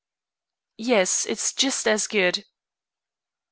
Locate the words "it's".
1.27-1.53